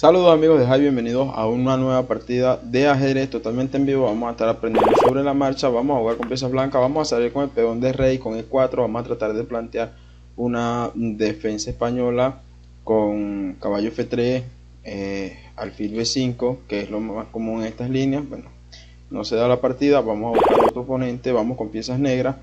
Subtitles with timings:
[0.00, 4.06] Saludos amigos de bienvenidos a una nueva partida de ajedrez totalmente en vivo.
[4.06, 7.16] Vamos a estar aprendiendo sobre la marcha, vamos a jugar con piezas blancas, vamos a
[7.16, 9.92] salir con el peón de rey, con E4, vamos a tratar de plantear
[10.36, 12.40] una defensa española
[12.82, 14.42] con caballo F3,
[14.84, 18.26] eh, alfil B5, que es lo más común en estas líneas.
[18.26, 18.46] Bueno,
[19.10, 22.36] no se da la partida, vamos a buscar otro oponente, vamos con piezas negras.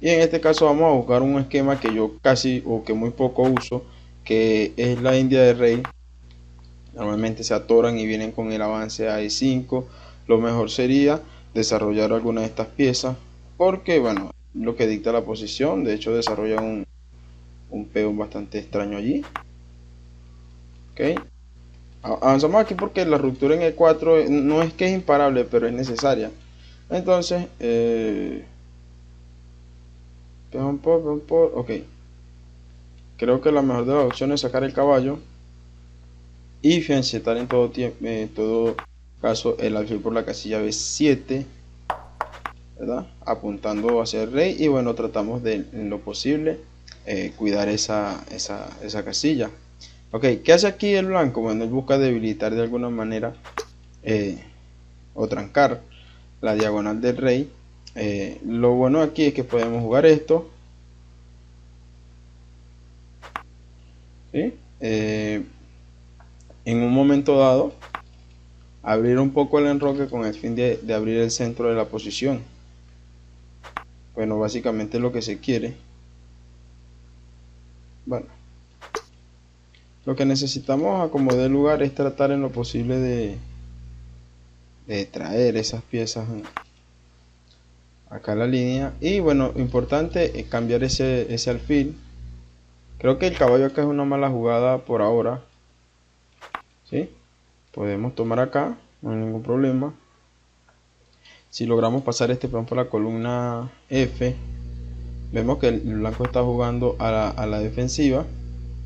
[0.00, 3.10] Y en este caso vamos a buscar un esquema que yo casi o que muy
[3.10, 3.82] poco uso,
[4.22, 5.82] que es la India de rey
[7.00, 9.84] Normalmente se atoran y vienen con el avance a E5.
[10.28, 11.22] Lo mejor sería
[11.54, 13.16] desarrollar alguna de estas piezas
[13.56, 15.82] porque, bueno, lo que dicta la posición.
[15.82, 16.86] De hecho, desarrolla un,
[17.70, 19.24] un peón bastante extraño allí.
[20.92, 21.22] Ok.
[22.02, 26.30] Avanzamos aquí porque la ruptura en E4 no es que es imparable, pero es necesaria.
[26.90, 28.44] Entonces, eh,
[30.52, 31.70] peón por, peón por, ok.
[33.16, 35.18] Creo que la mejor de las opciones es sacar el caballo
[36.62, 38.76] y fiancetar en todo, tiempo, en todo
[39.20, 41.44] caso el alfil por la casilla B7
[42.78, 43.06] ¿verdad?
[43.24, 46.58] apuntando hacia el rey y bueno tratamos de en lo posible
[47.06, 49.50] eh, cuidar esa, esa, esa, casilla
[50.12, 51.42] ok ¿qué hace aquí el blanco?
[51.42, 53.34] bueno él busca debilitar de alguna manera
[54.02, 54.38] eh,
[55.14, 55.82] o trancar
[56.40, 57.50] la diagonal del rey
[57.94, 60.50] eh, lo bueno aquí es que podemos jugar esto
[64.32, 64.54] ¿sí?
[66.64, 67.72] En un momento dado
[68.82, 72.40] abrir un poco el enroque con el fin de, abrir el centro de la posición.
[74.14, 75.76] Bueno básicamente lo que se quiere.
[78.06, 78.26] Bueno
[80.06, 83.36] lo que necesitamos a como lugar es tratar en lo posible de,
[84.86, 86.26] de traer esas piezas
[88.08, 88.94] acá la línea.
[89.00, 91.96] Y bueno importante es cambiar ese, ese alfil.
[92.98, 95.42] Creo que el caballo acá es una mala jugada por ahora
[97.72, 99.94] podemos tomar acá no hay ningún problema.
[101.50, 104.36] Si logramos pasar este peón por la columna F
[105.32, 108.24] vemos que el blanco está jugando a la, defensiva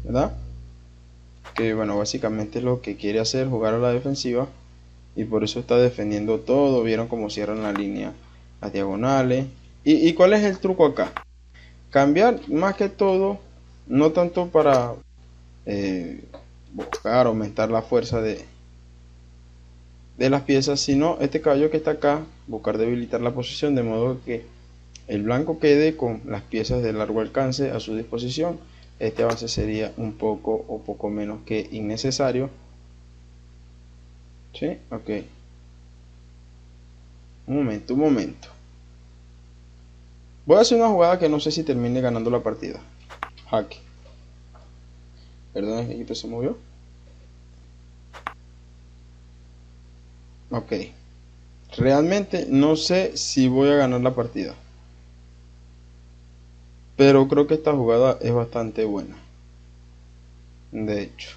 [0.04, 0.37] verdad
[1.54, 4.47] que bueno básicamente lo que quiere hacer jugar a la defensiva
[5.16, 6.82] y por eso está defendiendo todo.
[6.82, 8.12] Vieron cómo cierran la línea
[8.60, 9.47] las diagonales.
[9.87, 11.12] Y, cuál es el truco acá
[11.91, 13.38] cambiar más que todo
[13.87, 14.94] no tanto para
[15.66, 16.25] eh,
[16.74, 18.44] buscar aumentar la fuerza de,
[20.18, 24.18] de las piezas, sino este caballo que está acá, buscar debilitar la posición de modo
[24.24, 24.44] que
[25.06, 28.58] el blanco quede con las piezas de largo alcance a su disposición.
[28.98, 32.50] Este avance sería un poco o poco menos que innecesario.
[34.52, 34.78] ¿Sí?
[34.90, 35.10] Ok.
[37.46, 38.48] Un momento, un momento.
[40.46, 42.80] Voy a hacer una jugada que no sé si termine ganando la partida.
[43.50, 43.78] Jaque.
[45.54, 46.59] Perdón, el equipo se movió.
[50.50, 50.72] Ok.
[51.76, 54.54] Realmente no sé si voy a ganar la partida.
[56.97, 59.16] Pero creo que esta jugada es bastante buena.
[60.72, 61.31] De hecho.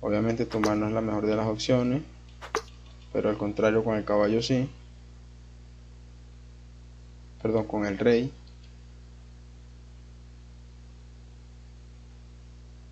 [0.00, 2.02] Obviamente tomar no es la mejor de las opciones.
[3.12, 4.68] Pero al contrario con el caballo sí
[7.42, 8.32] perdón, con el rey.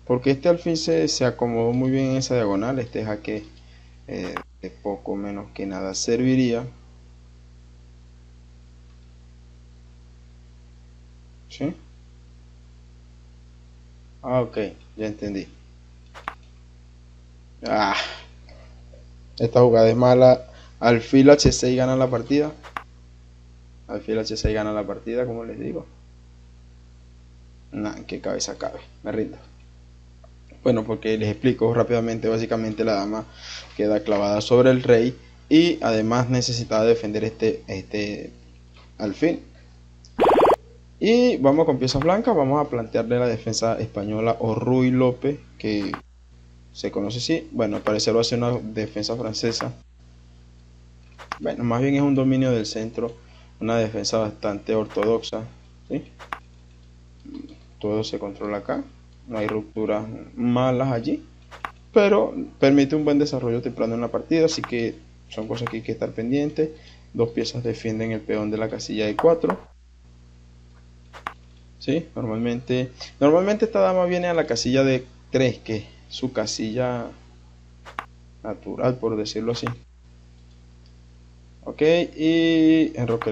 [0.05, 3.45] Porque este alfil se, se acomodó muy bien en esa diagonal, este jaque
[4.07, 6.65] eh, de poco menos que nada serviría.
[11.49, 11.75] ¿Sí?
[14.23, 14.57] Ah, ok,
[14.97, 15.47] ya entendí.
[17.65, 17.95] Ah,
[19.39, 20.41] esta jugada es mala.
[20.79, 22.51] Alfil H6 gana la partida.
[23.91, 25.85] Alfil H6 gana la partida, como les digo.
[27.71, 29.37] Nah, que cabeza cabe, me rindo.
[30.63, 33.25] Bueno, porque les explico rápidamente, básicamente la dama
[33.75, 35.17] queda clavada sobre el rey
[35.49, 38.31] y además necesitaba defender este, este
[38.97, 39.39] alfil.
[40.99, 45.91] Y vamos con piezas blancas, vamos a plantearle la defensa española o Rui López, que
[46.73, 47.49] se conoce así.
[47.51, 49.73] Bueno, al parecer va a ser una defensa francesa.
[51.39, 53.11] Bueno, más bien es un dominio del centro
[53.61, 55.43] una defensa bastante ortodoxa.
[57.79, 58.83] Todo se controla acá,
[59.27, 60.05] no hay rupturas
[60.35, 61.23] malas allí,
[61.93, 64.95] pero permite un buen desarrollo temprano en la partida, así que
[65.29, 66.69] son cosas que hay que estar pendientes.
[67.13, 69.57] Dos piezas defienden el peón de la casilla de 4.
[71.79, 72.05] ¿Sí?
[72.15, 77.07] Normalmente, normalmente esta dama viene a la casilla de 3, que es su casilla
[78.43, 79.67] natural, por decirlo así.
[81.63, 83.31] Ok, y enroque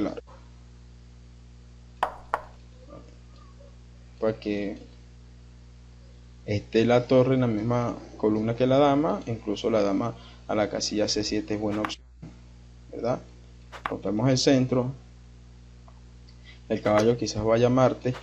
[4.20, 4.78] para que
[6.46, 10.14] esté la torre en la misma columna que la dama, incluso la dama
[10.48, 12.06] a la casilla C7 es buena opción,
[12.92, 13.20] ¿verdad?
[13.86, 14.92] Rompemos el centro,
[16.68, 18.14] el caballo quizás vaya a Marte,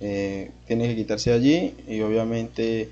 [0.00, 2.90] eh, tiene que quitarse allí y obviamente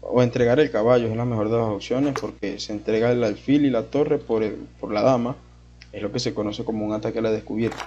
[0.00, 3.64] o entregar el caballo es la mejor de las opciones porque se entrega el alfil
[3.64, 4.44] y la torre por,
[4.80, 5.36] por la dama,
[5.92, 7.86] es lo que se conoce como un ataque a la descubierta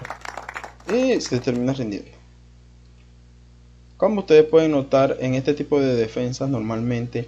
[0.93, 2.11] y se termina rindiendo.
[3.97, 7.27] Como ustedes pueden notar en este tipo de defensas normalmente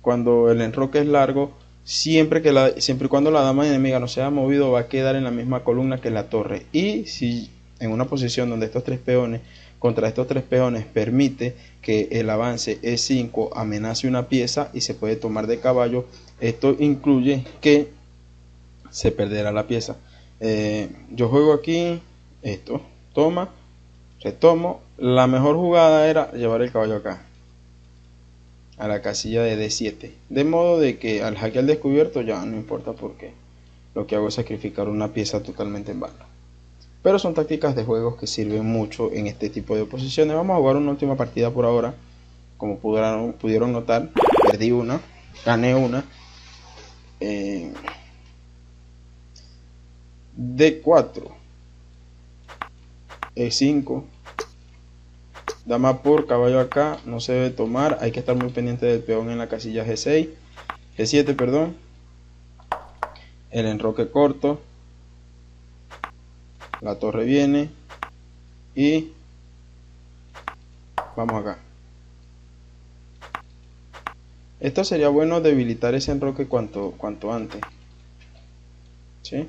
[0.00, 1.52] cuando el enroque es largo
[1.84, 4.88] siempre que la, siempre y cuando la dama enemiga no se haya movido va a
[4.88, 8.84] quedar en la misma columna que la torre y si en una posición donde estos
[8.84, 9.40] tres peones
[9.80, 15.16] contra estos tres peones permite que el avance E5 amenace una pieza y se puede
[15.16, 16.04] tomar de caballo.
[16.38, 17.88] Esto incluye que
[18.90, 19.96] se perderá la pieza.
[20.38, 22.00] Eh, yo juego aquí
[22.42, 22.82] esto
[23.14, 23.48] toma
[24.20, 24.82] retomo.
[24.98, 27.22] La mejor jugada era llevar el caballo acá
[28.76, 32.92] a la casilla de D7 de modo de que al jaque descubierto ya no importa
[32.92, 33.32] por qué.
[33.94, 36.29] Lo que hago es sacrificar una pieza totalmente en vano
[37.02, 40.58] pero son tácticas de juegos que sirven mucho en este tipo de oposiciones vamos a
[40.58, 41.94] jugar una última partida por ahora.
[42.58, 44.10] Como pudieron, notar
[44.42, 45.00] perdí una
[45.44, 46.04] gané una.
[47.20, 47.72] Eh,
[50.36, 51.30] D4
[53.36, 54.04] E5
[55.66, 57.98] dama por caballo acá no se debe tomar.
[58.00, 60.28] Hay que estar muy pendiente del peón en la casilla G6
[60.98, 61.76] G7 perdón.
[63.50, 64.60] El enroque corto
[66.80, 67.70] la torre viene
[68.74, 69.12] y
[71.16, 71.58] vamos acá
[74.60, 77.60] esto sería bueno debilitar ese enroque cuanto, cuanto antes
[79.22, 79.48] ¿sí?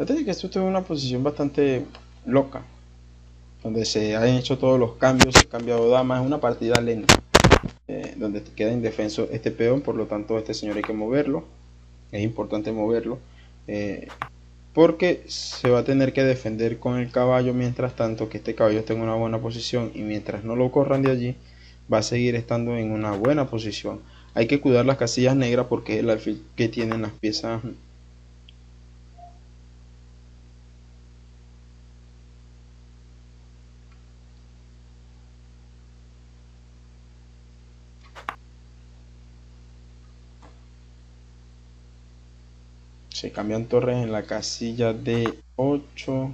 [0.00, 1.84] Fíjate que esto es una posición bastante
[2.24, 2.62] loca,
[3.62, 7.20] donde se han hecho todos los cambios, se ha cambiado damas, es una partida lenta,
[7.86, 11.44] eh, donde queda indefenso este peón, por lo tanto este señor hay que moverlo,
[12.12, 13.18] es importante moverlo,
[13.68, 14.08] eh,
[14.72, 18.78] porque se va a tener que defender con el caballo mientras tanto que este caballo
[18.78, 21.36] esté en una buena posición y mientras no lo corran de allí,
[21.92, 24.00] va a seguir estando en una buena posición.
[24.32, 27.60] Hay que cuidar las casillas negras porque es el alfil que tienen las piezas
[43.20, 46.32] se cambian torres en la casilla de 8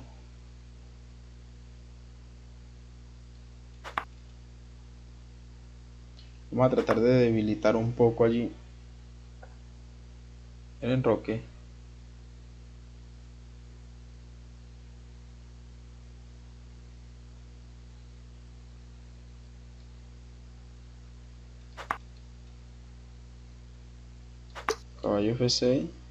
[6.52, 8.52] vamos a tratar de debilitar un poco allí
[10.80, 11.42] el enroque.
[25.02, 26.05] Caballo F6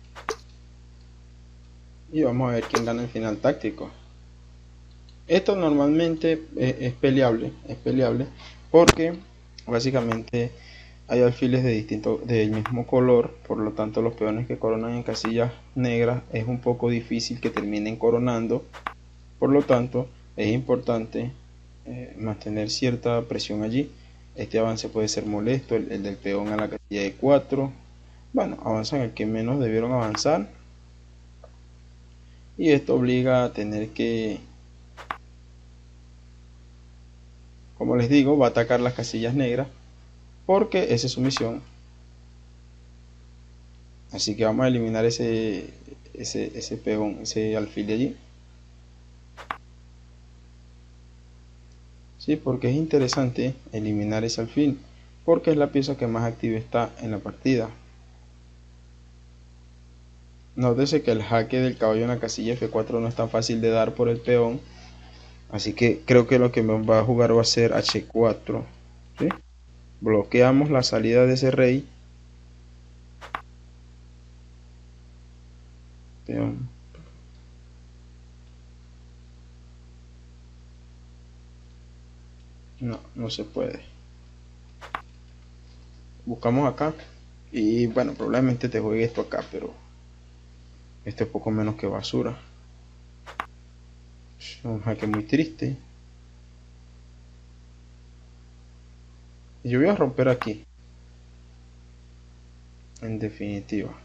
[2.16, 3.90] y vamos a ver quién gana el final táctico.
[5.28, 8.28] Esto normalmente es, peleable, es peleable
[8.72, 9.16] porque
[9.68, 10.52] básicamente
[11.10, 15.04] hay alfiles de distinto del mismo color, por lo tanto los peones que coronan en
[15.04, 18.64] casillas negras es un poco difícil que terminen coronando,
[19.38, 20.08] por lo tanto
[20.38, 21.32] es importante
[21.86, 23.92] eh, mantener cierta presión allí.
[24.38, 27.72] Este avance puede ser molesto, el, el del peón a la casilla de 4.
[28.32, 30.48] Bueno, avanzan el que menos debieron avanzar
[32.58, 34.40] y esto obliga a tener que
[37.78, 39.68] como les digo va a atacar las casillas negras
[40.46, 41.62] porque esa es su misión.
[44.12, 45.70] Así que vamos a eliminar ese
[46.14, 48.16] ese, ese peón ese alfil de allí.
[52.20, 54.80] Sí porque es interesante eliminar ese alfil
[55.26, 57.70] porque es la pieza que más activa está en la partida
[60.56, 63.70] Nótese que el jaque del caballo en la casilla F4 no es tan fácil de
[63.70, 64.62] dar por el peón.
[65.52, 68.64] Así que creo que lo que me va a jugar va a ser H4.
[70.02, 71.88] Bloqueamos la salida de ese rey.
[76.26, 76.70] Peón.
[82.80, 83.82] No, no se puede.
[86.26, 86.94] Buscamos acá.
[87.52, 89.74] Y bueno, probablemente te juegue esto acá, pero
[91.06, 92.36] este es poco menos que basura.
[94.64, 95.78] Un jaque muy triste.
[99.64, 100.64] Y yo voy a romper aquí.
[103.02, 104.05] En definitiva.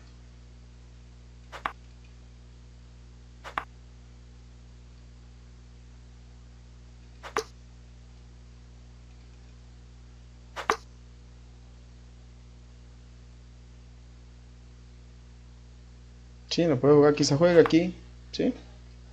[16.51, 17.95] Sí, no puede jugar, quizás juegue aquí,
[18.33, 18.53] ¿sí?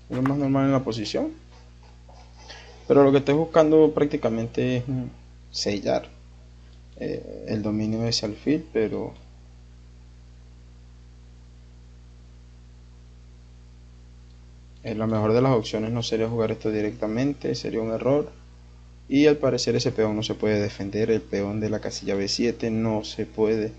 [0.09, 1.33] Lo más normal en la posición.
[2.87, 4.83] Pero lo que estoy buscando prácticamente es
[5.51, 6.09] sellar
[6.99, 9.13] eh, el dominio de ese alfil, pero
[14.83, 18.31] eh, la mejor de las opciones no sería jugar esto directamente, sería un error.
[19.09, 22.71] Y al parecer ese peón no se puede defender, el peón de la casilla B7
[22.71, 23.73] no se puede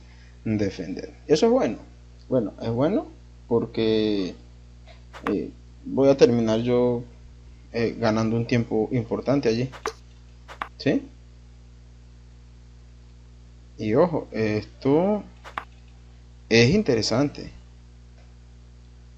[0.44, 1.12] defender.
[1.26, 1.78] Eso es bueno.
[2.28, 3.17] Bueno, es bueno
[3.48, 4.34] porque
[5.32, 5.50] eh,
[5.84, 7.02] voy a terminar yo
[7.72, 9.70] eh, ganando un tiempo importante allí.
[10.76, 11.02] ¿Sí?
[13.78, 15.22] Y ojo, esto
[16.48, 17.50] es interesante.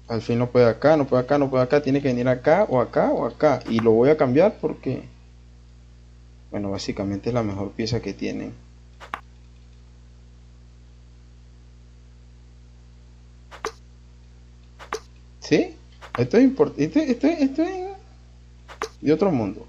[0.07, 1.81] Al fin no puede acá, no puede acá, no puede acá.
[1.81, 3.61] Tiene que venir acá o acá o acá.
[3.69, 5.03] Y lo voy a cambiar porque,
[6.51, 8.53] bueno, básicamente es la mejor pieza que tienen.
[15.51, 15.75] ¿Sí?
[16.17, 16.85] Esto es importante.
[16.85, 17.97] Esto, esto, es
[19.01, 19.67] de otro mundo.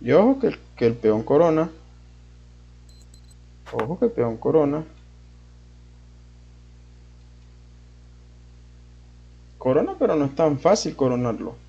[0.00, 1.70] Y ojo que el, que el peón corona.
[3.72, 4.84] Ojo que el peón corona.
[9.58, 11.67] Corona, pero no es tan fácil coronarlo.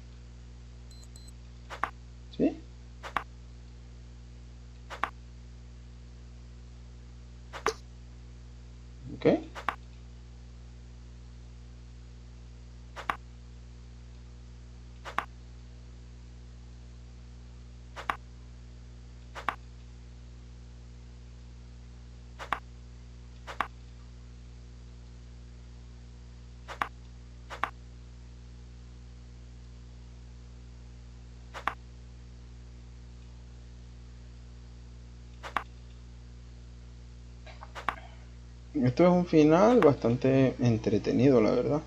[38.84, 41.82] Esto es un final bastante entretenido, la verdad.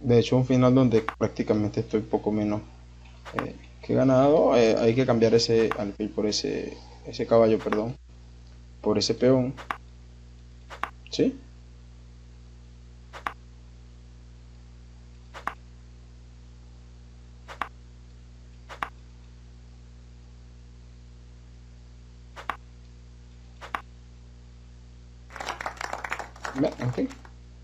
[0.00, 2.60] De hecho, un final donde prácticamente estoy poco menos
[3.34, 4.56] eh, que ganado.
[4.56, 6.76] Eh, hay que cambiar ese alfil por ese,
[7.06, 7.96] ese caballo, perdón,
[8.82, 9.54] por ese peón.
[11.10, 11.38] ¿Sí?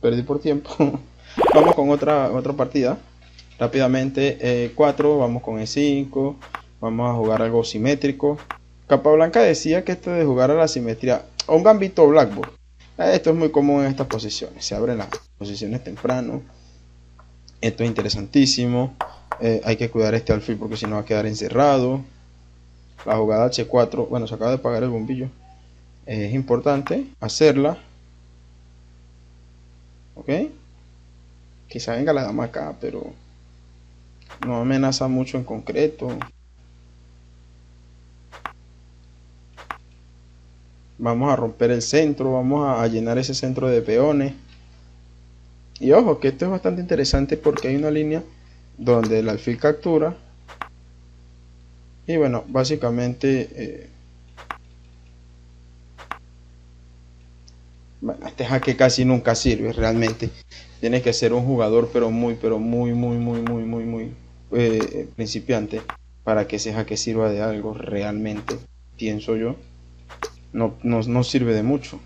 [0.04, 0.68] Perdí por tiempo.
[1.54, 2.98] vamos con otra, otra partida.
[3.58, 6.36] Rápidamente, 4, eh, vamos con E5.
[6.78, 8.36] Vamos a jugar algo simétrico.
[8.86, 12.50] Capablanca decía que esto de jugar a la simetría, un gambito blackboard.
[12.98, 14.66] Eh, esto es muy común en estas posiciones.
[14.66, 15.08] Se abren las
[15.38, 16.42] posiciones temprano.
[17.62, 18.94] Esto es interesantísimo.
[19.40, 22.02] Eh, hay que cuidar este alfil porque si no va a quedar encerrado.
[23.06, 25.28] La jugada H4, bueno, se acaba de apagar el bombillo.
[26.04, 27.78] es importante hacerla
[30.14, 30.30] ¿Ok?
[31.68, 33.12] Quizá venga la dama acá, pero
[34.46, 36.16] no amenaza mucho en concreto.
[40.98, 44.34] Vamos a romper el centro, vamos a, llenar ese centro de peones.
[45.80, 48.22] Y ojo, que esto es bastante interesante porque hay una línea
[48.78, 50.16] donde el alfil captura.
[52.06, 53.90] Y bueno, básicamente eh,
[58.26, 60.30] este jaque casi nunca sirve realmente.
[60.80, 64.12] Tiene que ser un jugador, pero muy, pero muy, muy, muy, muy, muy, muy
[64.52, 65.80] eh, principiante
[66.22, 68.56] para que ese jaque sirva de algo realmente,
[68.96, 69.56] pienso yo.
[70.52, 72.00] No, no, no sirve de mucho.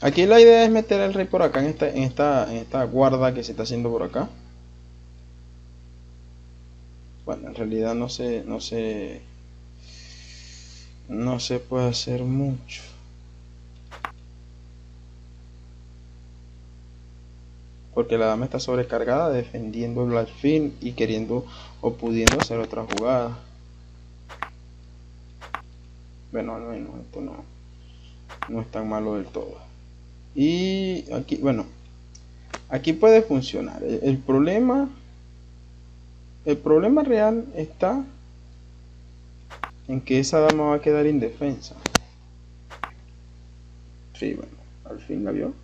[0.00, 2.84] Aquí la idea es meter el rey por acá, en esta, en esta, en esta
[2.84, 4.28] guarda que se está haciendo por acá.
[7.24, 9.20] Bueno, en realidad no sé, no sé.
[11.08, 12.82] no se puede hacer mucho.
[17.96, 21.46] Porque la dama está sobrecargada defendiendo el alfil y queriendo
[21.80, 23.38] o pudiendo hacer otra jugada.
[26.30, 27.36] Bueno, no, esto no,
[28.50, 29.56] no es tan malo del todo.
[30.34, 31.64] Y aquí, bueno,
[32.68, 33.82] aquí puede funcionar.
[33.82, 34.90] El, problema,
[36.44, 38.04] el problema real está
[39.88, 41.76] en que esa dama va a quedar indefensa.
[44.12, 44.52] Sí, bueno,
[44.84, 45.54] al fin la vio.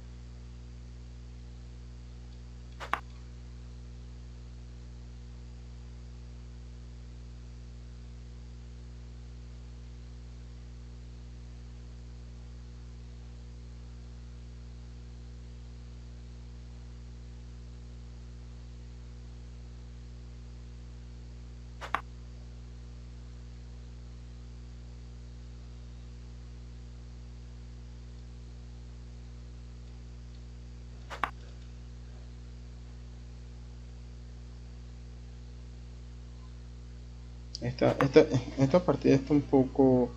[37.62, 38.26] Esta, esta,
[38.58, 40.10] esta partida está un poco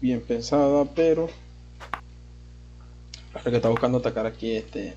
[0.00, 1.28] bien pensada, pero
[3.32, 4.94] Para que está buscando atacar aquí este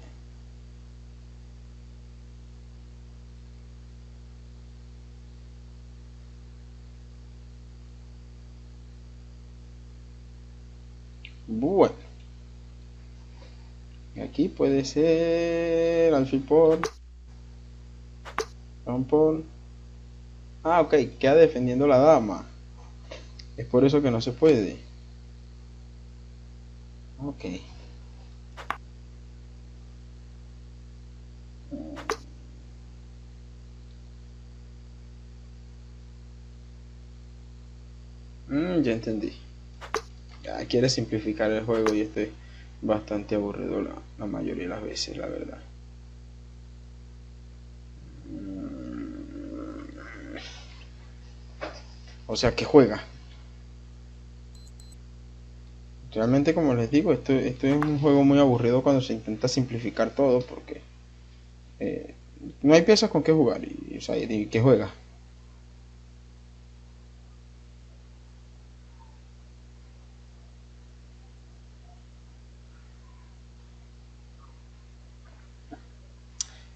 [11.47, 11.95] Bueno.
[14.21, 16.79] Aquí puede ser alfil por
[20.63, 22.45] Ah, ok, queda defendiendo la dama.
[23.57, 24.77] Es por eso que no se puede.
[27.23, 27.45] Ok.
[38.49, 39.33] Mm, ya entendí.
[40.43, 42.31] Ya quiere simplificar el juego y este
[42.81, 43.81] bastante aburrido
[44.19, 45.59] la mayoría de las veces, la verdad.
[52.35, 53.01] O sea que juega.
[56.11, 60.09] Realmente, como les digo, esto, esto es un juego muy aburrido cuando se intenta simplificar
[60.09, 60.81] todo porque
[61.79, 62.13] eh,
[62.61, 64.91] no hay piezas con qué jugar y, o sea, y que juega.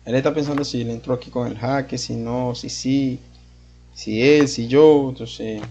[0.05, 3.19] Él está pensando si le entró aquí con el jaque, si no, si sí
[3.99, 5.61] si él, si yo, entonces...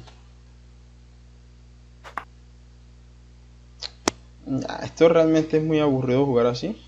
[4.82, 6.78] Esto realmente es muy aburrido jugar así.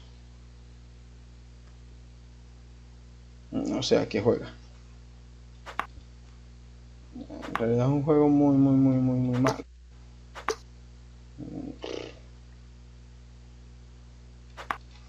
[3.50, 4.52] No sé a qué juega.
[7.48, 9.64] En realidad es un juego muy, muy, muy, muy, muy malo.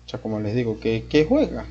[0.05, 1.65] O sea, como les digo, ¿qué, qué juega?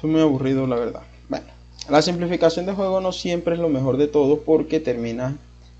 [0.00, 1.02] Estoy muy aburrido, la verdad.
[1.28, 1.44] Bueno,
[1.90, 5.36] la simplificación de juego no siempre es lo mejor de todo porque termina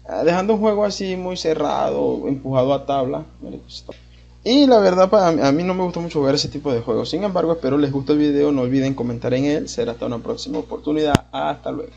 [0.07, 3.25] ah, dejando un juego así muy cerrado, empujado a tabla.
[4.45, 5.09] Y la verdad,
[5.43, 7.09] a mí no me gusta mucho jugar ese tipo de juegos.
[7.09, 8.53] Sin embargo, espero les guste el video.
[8.53, 9.71] No olviden comentar en él.
[9.71, 11.15] Será hasta una próxima oportunidad.
[11.33, 11.93] Hasta luego.